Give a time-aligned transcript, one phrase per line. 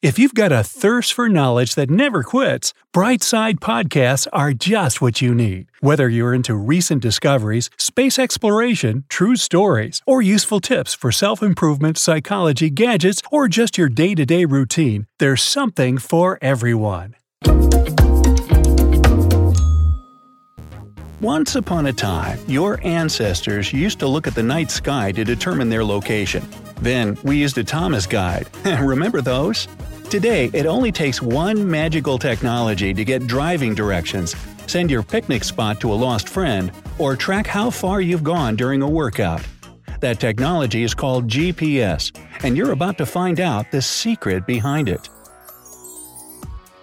[0.00, 5.20] If you've got a thirst for knowledge that never quits, Brightside Podcasts are just what
[5.20, 5.66] you need.
[5.80, 11.98] Whether you're into recent discoveries, space exploration, true stories, or useful tips for self improvement,
[11.98, 17.16] psychology, gadgets, or just your day to day routine, there's something for everyone.
[21.20, 25.68] Once upon a time, your ancestors used to look at the night sky to determine
[25.68, 26.48] their location.
[26.80, 28.46] Then we used a Thomas guide.
[28.64, 29.66] Remember those?
[30.10, 34.34] Today, it only takes one magical technology to get driving directions,
[34.66, 38.80] send your picnic spot to a lost friend, or track how far you've gone during
[38.80, 39.42] a workout.
[40.00, 42.10] That technology is called GPS,
[42.42, 45.10] and you're about to find out the secret behind it.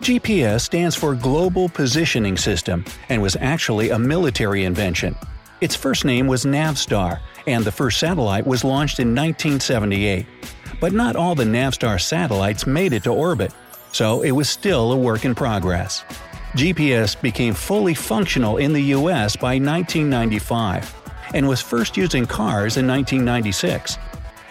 [0.00, 5.14] GPS stands for Global Positioning System and was actually a military invention.
[5.60, 10.24] Its first name was Navstar, and the first satellite was launched in 1978.
[10.80, 13.52] But not all the Navstar satellites made it to orbit,
[13.92, 16.04] so it was still a work in progress.
[16.54, 20.94] GPS became fully functional in the US by 1995
[21.34, 23.98] and was first used in cars in 1996.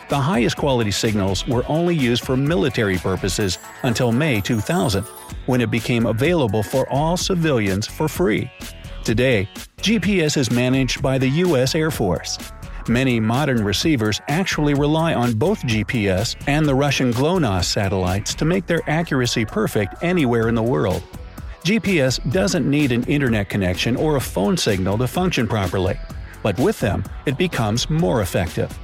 [0.08, 5.04] The highest quality signals were only used for military purposes until May 2000,
[5.46, 8.50] when it became available for all civilians for free.
[9.04, 11.76] Today, GPS is managed by the U.S.
[11.76, 12.38] Air Force.
[12.90, 18.66] Many modern receivers actually rely on both GPS and the Russian GLONASS satellites to make
[18.66, 21.04] their accuracy perfect anywhere in the world.
[21.64, 26.00] GPS doesn't need an internet connection or a phone signal to function properly,
[26.42, 28.76] but with them, it becomes more effective.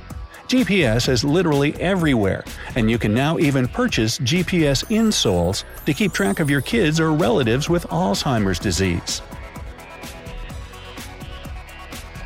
[0.48, 2.44] GPS is literally everywhere,
[2.76, 7.12] and you can now even purchase GPS insoles to keep track of your kids or
[7.12, 9.24] relatives with Alzheimer's disease.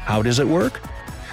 [0.04, 0.82] How does it work?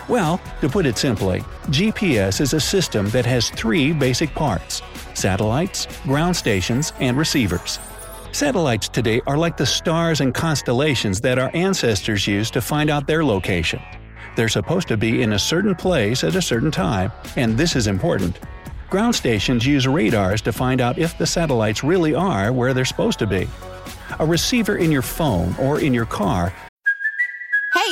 [0.08, 4.82] Well, to put it simply, GPS is a system that has three basic parts
[5.14, 7.78] satellites, ground stations, and receivers.
[8.32, 13.06] Satellites today are like the stars and constellations that our ancestors used to find out
[13.06, 13.80] their location.
[14.36, 17.86] They're supposed to be in a certain place at a certain time, and this is
[17.86, 18.38] important.
[18.90, 23.18] Ground stations use radars to find out if the satellites really are where they're supposed
[23.20, 23.48] to be.
[24.20, 26.52] A receiver in your phone or in your car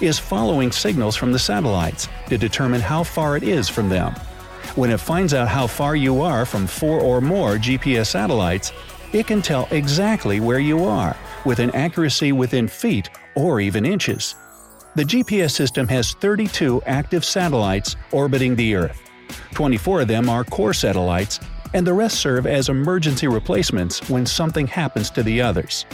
[0.00, 4.12] is following signals from the satellites to determine how far it is from them.
[4.74, 8.72] When it finds out how far you are from four or more GPS satellites,
[9.12, 14.36] it can tell exactly where you are, with an accuracy within feet or even inches.
[14.94, 19.00] The GPS system has 32 active satellites orbiting the Earth.
[19.54, 21.40] 24 of them are core satellites,
[21.74, 25.86] and the rest serve as emergency replacements when something happens to the others.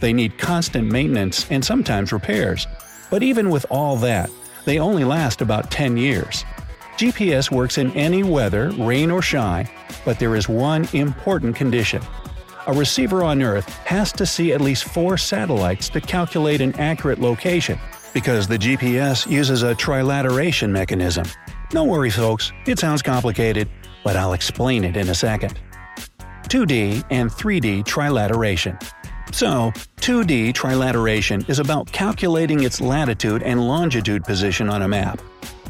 [0.00, 2.66] They need constant maintenance and sometimes repairs,
[3.10, 4.30] but even with all that,
[4.64, 6.44] they only last about 10 years.
[6.96, 9.68] GPS works in any weather, rain or shine,
[10.04, 12.02] but there is one important condition.
[12.66, 17.20] A receiver on Earth has to see at least four satellites to calculate an accurate
[17.20, 17.78] location,
[18.12, 21.24] because the GPS uses a trilateration mechanism.
[21.70, 23.68] Don't worry, folks, it sounds complicated,
[24.02, 25.58] but I'll explain it in a second.
[26.48, 28.82] 2D and 3D trilateration.
[29.30, 35.20] So, 2D trilateration is about calculating its latitude and longitude position on a map.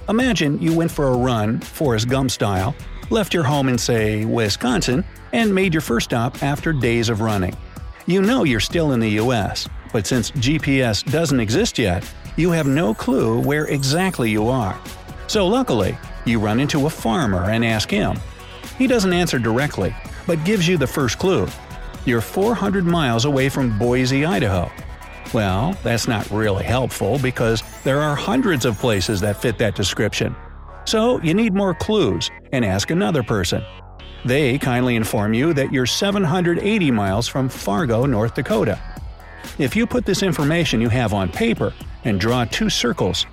[0.08, 2.74] Imagine you went for a run, Forrest Gump style,
[3.10, 7.54] left your home in, say, Wisconsin, and made your first stop after days of running.
[8.06, 12.66] You know you're still in the US, but since GPS doesn't exist yet, you have
[12.66, 14.80] no clue where exactly you are.
[15.26, 18.18] So luckily, you run into a farmer and ask him.
[18.78, 19.94] He doesn't answer directly,
[20.26, 21.48] but gives you the first clue
[22.04, 24.70] you're 400 miles away from Boise, Idaho.
[25.34, 30.34] Well, that's not really helpful because there are hundreds of places that fit that description.
[30.84, 33.62] So you need more clues and ask another person.
[34.24, 38.80] They kindly inform you that you're 780 miles from Fargo, North Dakota.
[39.58, 41.74] If you put this information you have on paper
[42.04, 43.26] and draw two circles,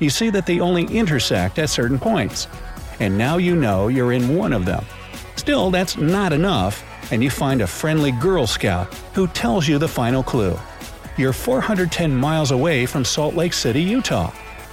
[0.00, 2.48] you see that they only intersect at certain points.
[2.98, 4.84] And now you know you're in one of them.
[5.36, 9.88] Still, that's not enough, and you find a friendly Girl Scout who tells you the
[9.88, 10.58] final clue.
[11.16, 14.32] You're 410 miles away from Salt Lake City, Utah.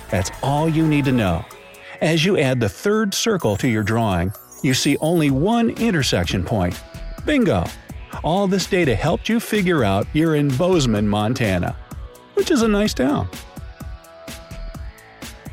[0.10, 1.44] That's all you need to know.
[2.02, 4.32] As you add the third circle to your drawing,
[4.64, 6.82] you see only one intersection point.
[7.26, 7.66] Bingo!
[8.24, 11.76] All this data helped you figure out you're in Bozeman, Montana,
[12.36, 13.30] which is a nice town.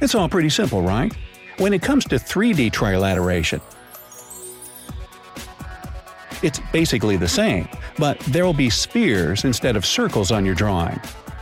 [0.01, 1.13] It's all pretty simple, right?
[1.59, 3.61] When it comes to 3D trilateration,
[6.43, 7.69] it's basically the same,
[7.99, 11.01] but there'll be spheres instead of circles on your drawing.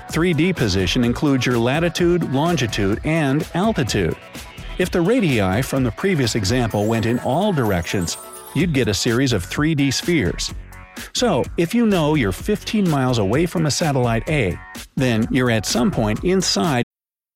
[0.08, 4.17] 3D position includes your latitude, longitude, and altitude.
[4.79, 8.17] If the radii from the previous example went in all directions,
[8.55, 10.52] you'd get a series of 3D spheres.
[11.12, 14.58] So, if you know you're 15 miles away from a satellite A,
[14.94, 16.84] then you're at some point inside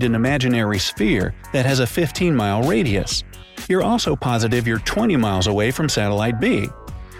[0.00, 3.24] an imaginary sphere that has a 15 mile radius.
[3.68, 6.66] You're also positive you're 20 miles away from satellite B.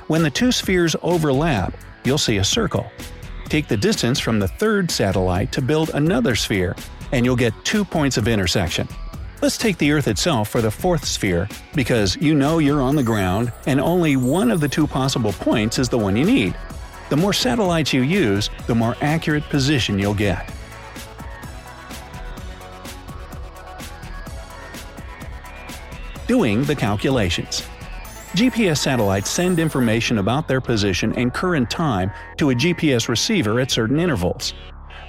[0.09, 2.91] When the two spheres overlap, you'll see a circle.
[3.45, 6.75] Take the distance from the third satellite to build another sphere,
[7.13, 8.89] and you'll get two points of intersection.
[9.43, 13.03] Let's take the Earth itself for the fourth sphere, because you know you're on the
[13.03, 16.57] ground and only one of the two possible points is the one you need.
[17.11, 20.51] The more satellites you use, the more accurate position you'll get.
[26.27, 27.63] Doing the calculations.
[28.35, 33.71] GPS satellites send information about their position and current time to a GPS receiver at
[33.71, 34.55] certain intervals.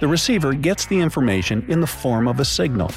[0.01, 2.91] The receiver gets the information in the form of a signal.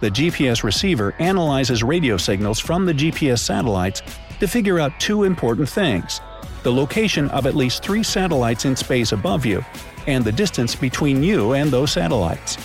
[0.00, 4.00] The GPS receiver analyzes radio signals from the GPS satellites
[4.40, 6.20] to figure out two important things
[6.62, 9.64] the location of at least three satellites in space above you,
[10.06, 12.58] and the distance between you and those satellites.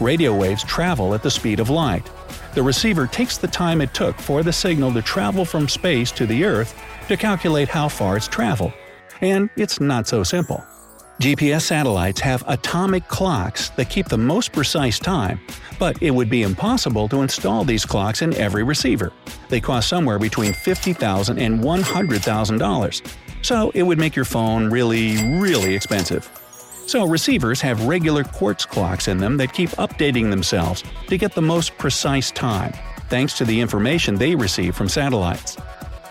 [0.00, 2.10] Radio waves travel at the speed of light
[2.56, 6.24] the receiver takes the time it took for the signal to travel from space to
[6.26, 6.74] the Earth
[7.06, 8.72] to calculate how far it's traveled.
[9.20, 10.64] And it's not so simple.
[11.20, 15.38] GPS satellites have atomic clocks that keep the most precise time,
[15.78, 19.12] but it would be impossible to install these clocks in every receiver.
[19.50, 23.16] They cost somewhere between $50,000 and $100,000.
[23.42, 26.30] So it would make your phone really, really expensive.
[26.86, 31.42] So receivers have regular quartz clocks in them that keep updating themselves to get the
[31.42, 32.72] most precise time,
[33.08, 35.56] thanks to the information they receive from satellites.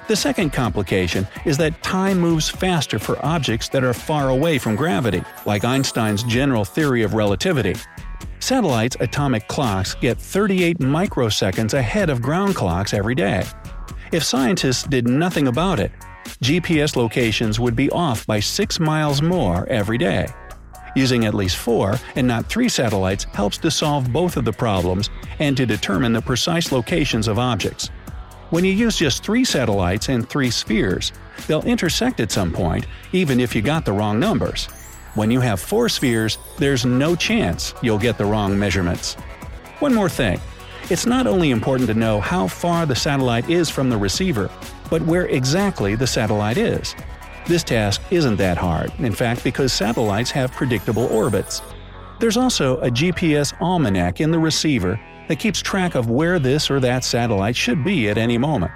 [0.10, 4.76] The second complication is that time moves faster for objects that are far away from
[4.76, 7.76] gravity, like Einstein's general theory of relativity.
[8.40, 13.46] Satellites' atomic clocks get 38 microseconds ahead of ground clocks every day.
[14.12, 15.92] If scientists did nothing about it,
[16.44, 20.28] GPS locations would be off by 6 miles more every day.
[20.96, 25.10] Using at least four, and not three satellites helps to solve both of the problems
[25.40, 27.90] and to determine the precise locations of objects.
[28.50, 31.12] When you use just three satellites and three spheres,
[31.48, 34.68] they'll intersect at some point, even if you got the wrong numbers.
[35.16, 39.16] When you have four spheres, there's no chance you'll get the wrong measurements.
[39.80, 40.40] One more thing.
[40.90, 44.50] It's not only important to know how far the satellite is from the receiver,
[44.90, 46.96] but where exactly the satellite is.
[47.48, 51.62] This task isn't that hard, in fact, because satellites have predictable orbits.
[52.20, 56.80] There's also a GPS almanac in the receiver that keeps track of where this or
[56.80, 58.72] that satellite should be at any moment.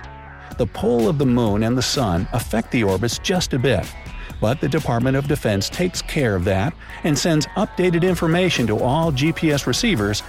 [0.57, 3.91] The pull of the moon and the sun affect the orbits just a bit,
[4.39, 6.73] but the Department of Defense takes care of that
[7.03, 10.21] and sends updated information to all GPS receivers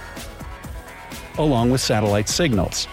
[1.37, 2.87] along with satellite signals.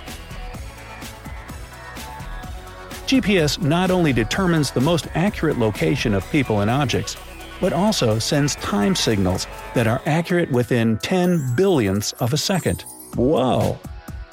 [3.08, 7.16] GPS not only determines the most accurate location of people and objects,
[7.58, 12.82] but also sends time signals that are accurate within 10 billionths of a second.
[13.14, 13.78] Whoa!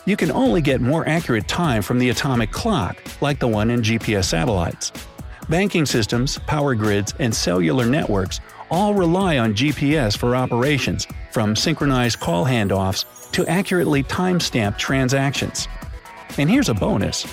[0.03, 3.81] You can only get more accurate time from the atomic clock, like the one in
[3.81, 4.91] GPS satellites.
[5.47, 12.19] Banking systems, power grids, and cellular networks all rely on GPS for operations, from synchronized
[12.19, 15.69] call handoffs to accurately time-stamped transactions.
[16.37, 17.25] And here's a bonus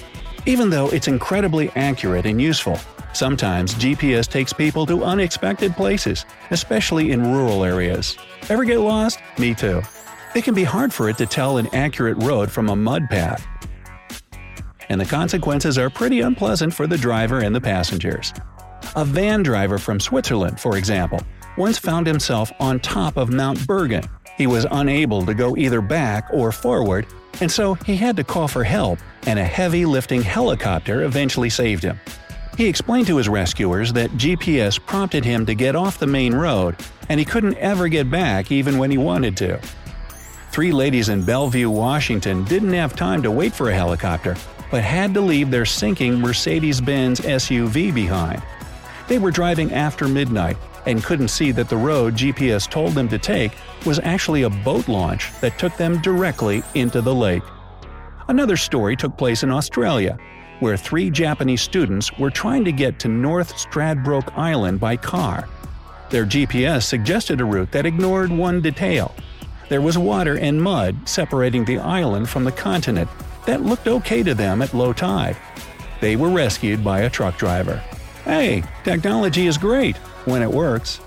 [0.47, 2.79] even though it's incredibly accurate and useful,
[3.13, 8.17] Sometimes GPS takes people to unexpected places, especially in rural areas.
[8.49, 9.19] Ever get lost?
[9.39, 9.83] Me too.
[10.35, 13.47] It can be hard for it to tell an accurate road from a mud path.
[14.89, 18.33] And the consequences are pretty unpleasant for the driver and the passengers.
[18.97, 21.21] A van driver from Switzerland, for example,
[21.59, 24.05] once found himself on top of Mount Bergen.
[24.39, 27.07] He was unable to go either back or forward,
[27.41, 31.83] and so he had to call for help, and a heavy lifting helicopter eventually saved
[31.83, 31.99] him.
[32.57, 36.77] He explained to his rescuers that GPS prompted him to get off the main road,
[37.09, 39.61] and he couldn't ever get back even when he wanted to.
[40.51, 44.37] Three ladies in Bellevue, Washington didn't have time to wait for a helicopter,
[44.71, 48.43] but had to leave their sinking Mercedes Benz SUV behind.
[49.09, 53.19] They were driving after midnight and couldn't see that the road GPS told them to
[53.19, 53.53] take
[53.87, 57.43] was actually a boat launch that took them directly into the lake.
[58.29, 60.19] Another story took place in Australia,
[60.61, 65.49] where three Japanese students were trying to get to North Stradbroke Island by car.
[66.11, 69.15] Their GPS suggested a route that ignored one detail.
[69.69, 73.09] There was water and mud separating the island from the continent
[73.47, 75.37] that looked okay to them at low tide.
[76.01, 77.83] They were rescued by a truck driver.
[78.25, 81.01] Hey, technology is great when it works.